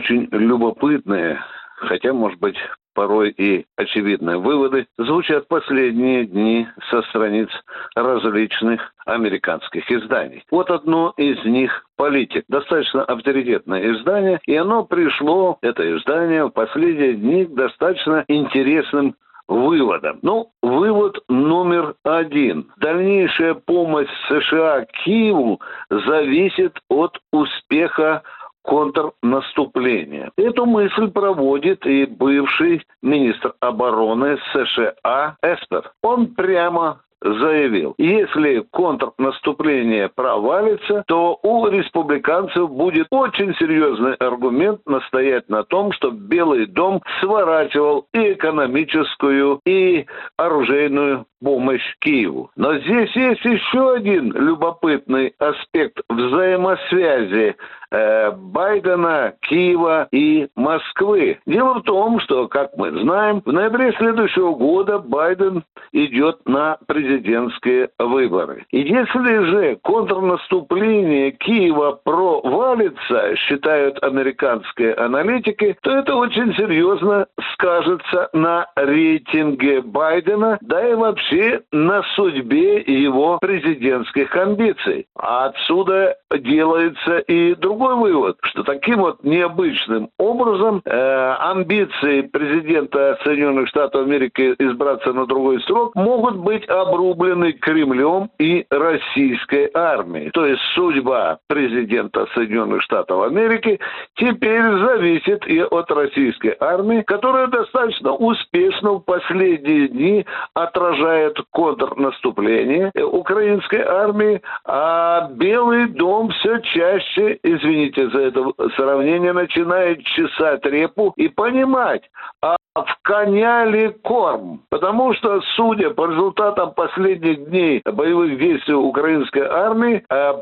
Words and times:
Очень 0.00 0.28
любопытные, 0.32 1.38
хотя, 1.76 2.14
может 2.14 2.40
быть, 2.40 2.56
порой 2.94 3.32
и 3.36 3.66
очевидные 3.76 4.38
выводы 4.38 4.86
звучат 4.96 5.46
последние 5.46 6.24
дни 6.24 6.66
со 6.88 7.02
страниц 7.02 7.50
различных 7.94 8.80
американских 9.04 9.90
изданий. 9.90 10.42
Вот 10.50 10.70
одно 10.70 11.12
из 11.18 11.44
них 11.44 11.84
«Политик». 11.98 12.44
Достаточно 12.48 13.04
авторитетное 13.04 13.92
издание, 13.92 14.40
и 14.46 14.56
оно 14.56 14.84
пришло, 14.84 15.58
это 15.60 15.82
издание, 15.94 16.46
в 16.46 16.50
последние 16.50 17.12
дни 17.12 17.44
к 17.44 17.52
достаточно 17.52 18.24
интересным 18.26 19.16
выводом. 19.48 20.18
Ну, 20.22 20.50
вывод 20.62 21.18
номер 21.28 21.94
один. 22.04 22.70
Дальнейшая 22.78 23.52
помощь 23.52 24.08
США 24.30 24.86
Киеву 25.04 25.60
зависит 25.90 26.78
от 26.88 27.18
успеха 27.32 28.22
контрнаступления. 28.62 30.30
Эту 30.36 30.66
мысль 30.66 31.10
проводит 31.10 31.86
и 31.86 32.06
бывший 32.06 32.84
министр 33.02 33.54
обороны 33.60 34.38
США 34.52 35.36
Эспер. 35.42 35.92
Он 36.02 36.28
прямо 36.28 37.00
заявил, 37.22 37.94
если 37.98 38.64
контрнаступление 38.70 40.08
провалится, 40.08 41.04
то 41.06 41.38
у 41.42 41.66
республиканцев 41.66 42.70
будет 42.70 43.08
очень 43.10 43.54
серьезный 43.56 44.14
аргумент 44.14 44.80
настоять 44.86 45.48
на 45.48 45.62
том, 45.64 45.92
что 45.92 46.10
Белый 46.10 46.66
дом 46.66 47.02
сворачивал 47.20 48.06
и 48.14 48.32
экономическую, 48.32 49.60
и 49.66 50.06
оружейную 50.36 51.26
помощь 51.42 51.96
Киеву. 52.00 52.50
Но 52.56 52.78
здесь 52.78 53.14
есть 53.16 53.44
еще 53.44 53.94
один 53.94 54.32
любопытный 54.32 55.34
аспект 55.38 56.00
взаимосвязи 56.08 57.56
э, 57.90 58.30
Байдена, 58.32 59.34
Киева 59.42 60.08
и 60.12 60.48
Москвы. 60.54 61.38
Дело 61.46 61.74
в 61.74 61.82
том, 61.82 62.20
что, 62.20 62.48
как 62.48 62.76
мы 62.76 62.90
знаем, 63.00 63.42
в 63.44 63.52
ноябре 63.52 63.92
следующего 63.98 64.52
года 64.52 64.98
Байден 64.98 65.64
идет 65.92 66.46
на 66.46 66.78
президентские 66.86 67.90
выборы. 67.98 68.64
И 68.70 68.80
если 68.80 69.44
же 69.50 69.78
контрнаступление 69.82 71.32
Киева 71.32 72.00
провалится, 72.04 73.36
считают 73.36 74.02
американские 74.02 74.94
аналитики, 74.94 75.76
то 75.82 75.96
это 75.96 76.14
очень 76.16 76.54
серьезно 76.54 77.26
скажется 77.54 78.28
на 78.32 78.66
рейтинге 78.76 79.82
Байдена, 79.82 80.58
да 80.60 80.88
и 80.88 80.94
вообще 80.94 81.29
вообще 81.30 81.62
на 81.72 82.02
судьбе 82.14 82.80
его 82.80 83.38
президентских 83.38 84.34
амбиций. 84.36 85.06
А 85.16 85.46
отсюда 85.46 86.16
делается 86.38 87.18
и 87.18 87.54
другой 87.54 87.96
вывод, 87.96 88.38
что 88.42 88.62
таким 88.62 89.00
вот 89.00 89.22
необычным 89.24 90.10
образом 90.18 90.82
э, 90.84 91.34
амбиции 91.38 92.22
президента 92.22 93.18
Соединенных 93.24 93.68
Штатов 93.68 94.06
Америки 94.06 94.54
избраться 94.58 95.12
на 95.12 95.26
другой 95.26 95.60
срок 95.62 95.94
могут 95.94 96.36
быть 96.36 96.68
обрублены 96.68 97.52
Кремлем 97.52 98.30
и 98.38 98.66
российской 98.70 99.70
армией. 99.74 100.30
То 100.30 100.46
есть 100.46 100.62
судьба 100.74 101.38
президента 101.48 102.26
Соединенных 102.34 102.82
Штатов 102.82 103.22
Америки 103.22 103.78
теперь 104.16 104.62
зависит 104.62 105.46
и 105.46 105.60
от 105.60 105.90
российской 105.90 106.56
армии, 106.58 107.02
которая 107.02 107.46
достаточно 107.48 108.12
успешно 108.12 108.92
в 108.92 109.00
последние 109.00 109.88
дни 109.88 110.26
отражает 110.54 111.19
начинает 111.20 111.38
контрнаступление 111.50 112.90
украинской 113.02 113.82
армии, 113.82 114.40
а 114.64 115.28
Белый 115.32 115.88
дом 115.88 116.30
все 116.30 116.58
чаще, 116.60 117.38
извините 117.42 118.08
за 118.10 118.20
это 118.22 118.52
сравнение, 118.76 119.32
начинает 119.32 120.02
чесать 120.04 120.64
репу 120.64 121.12
и 121.16 121.28
понимать, 121.28 122.02
а 122.42 122.56
в 122.74 122.98
коня 123.02 123.64
ли 123.64 123.88
корм? 124.02 124.62
Потому 124.70 125.12
что, 125.14 125.40
судя 125.56 125.90
по 125.90 126.06
результатам 126.06 126.72
последних 126.72 127.48
дней 127.48 127.82
боевых 127.84 128.38
действий 128.38 128.74
украинской 128.74 129.42
армии, 129.42 130.04
э, 130.08 130.32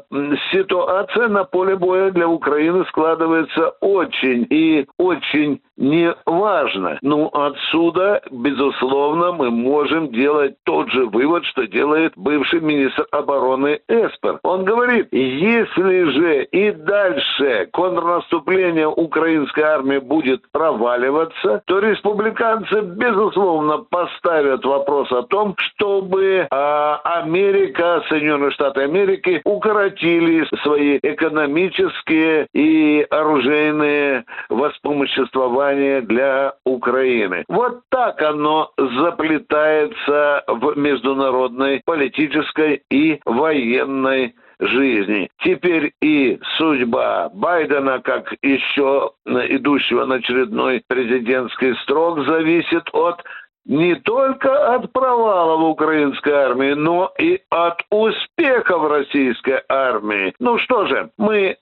ситуация 0.53 1.29
на 1.29 1.45
поле 1.45 1.77
боя 1.77 2.11
для 2.11 2.29
Украины 2.29 2.85
складывается 2.87 3.71
очень 3.81 4.47
и 4.51 4.87
очень 4.99 5.61
неважно. 5.79 6.99
Ну, 7.03 7.31
отсюда, 7.33 8.21
безусловно, 8.31 9.33
мы 9.33 9.51
можем 9.51 10.11
делать 10.11 10.57
тот 10.65 10.91
же 10.91 11.07
вывод, 11.07 11.45
что 11.47 11.67
делает 11.67 12.13
бывший 12.17 12.61
министр 12.61 13.07
обороны 13.13 13.81
Эспер. 13.89 14.41
Он 14.43 14.65
говорит, 14.65 15.09
если 15.13 16.03
же 16.11 16.45
и 16.45 16.73
дальше 16.73 17.69
контрнаступление 17.73 18.89
украинской 18.89 19.63
армии 19.63 19.99
будет 19.99 20.43
проваливаться, 20.51 21.63
то 21.67 21.79
республиканцы, 22.19 22.81
безусловно, 22.81 23.79
поставят 23.79 24.65
вопрос 24.65 25.11
о 25.13 25.23
том, 25.23 25.55
чтобы 25.59 26.25
э, 26.25 26.47
Америка, 26.51 28.03
Соединенные 28.09 28.51
Штаты 28.51 28.83
Америки 28.83 29.41
укоротили 29.45 30.47
свои 30.63 30.99
экономические 31.03 32.47
и 32.53 33.07
оружейные 33.11 34.25
воспомоществования 34.49 36.03
для 36.03 36.55
Украины. 36.65 37.45
Вот 37.49 37.81
так 37.91 38.21
оно 38.23 38.71
заплетается 38.77 40.45
в 40.47 40.77
международной 40.77 41.83
политической 41.85 42.83
и 42.91 43.21
военной 43.25 44.35
жизни. 44.61 45.29
Теперь 45.43 45.93
и 46.01 46.39
судьба 46.57 47.31
Байдена, 47.33 48.01
как 48.01 48.33
еще 48.43 49.13
идущего 49.27 50.05
на 50.05 50.17
очередной 50.17 50.83
президентский 50.87 51.75
срок, 51.87 52.27
зависит 52.27 52.89
от 52.93 53.23
не 53.67 53.95
только 53.97 54.75
от 54.75 54.91
провала 54.93 55.57
в 55.57 55.65
украинской 55.69 56.33
армии, 56.33 56.73
но 56.73 57.13
и 57.19 57.41
от 57.51 57.83
успеха 57.91 58.79
в 58.79 58.91
российской 58.91 59.63
армии. 59.69 60.33
Ну 60.41 60.59
что 60.59 60.87
же, 60.87 61.11
мы 61.19 61.57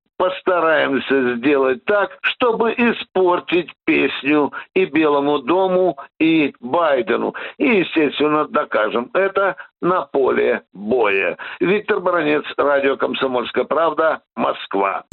постараемся 0.47 1.37
сделать 1.37 1.85
так, 1.85 2.11
чтобы 2.23 2.73
испортить 2.73 3.71
песню 3.85 4.53
и 4.75 4.85
Белому 4.87 5.41
дому, 5.41 5.97
и 6.19 6.55
Байдену. 6.61 7.35
И, 7.59 7.65
естественно, 7.65 8.47
докажем 8.47 9.11
это 9.13 9.57
на 9.81 10.03
поле 10.03 10.63
боя. 10.73 11.37
Виктор 11.61 12.01
Баранец, 12.01 12.45
радио 12.57 12.97
«Комсомольская 12.97 13.65
правда», 13.65 14.21
Москва. 14.37 15.05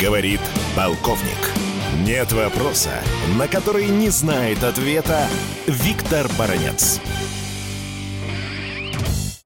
Говорит 0.00 0.40
полковник. 0.74 1.52
Нет 2.06 2.32
вопроса, 2.32 3.02
на 3.38 3.46
который 3.46 3.88
не 3.88 4.08
знает 4.08 4.64
ответа 4.64 5.26
Виктор 5.66 6.26
Баранец. 6.38 7.00